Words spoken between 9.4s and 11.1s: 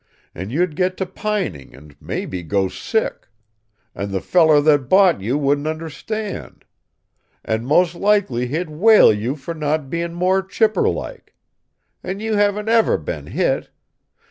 not being more chipper